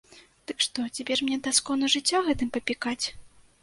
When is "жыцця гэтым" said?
1.97-2.47